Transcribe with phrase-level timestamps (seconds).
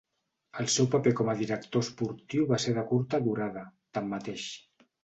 [0.63, 3.69] El seu paper com a director esportiu va ser de curta durada,
[4.01, 4.53] tanmateix.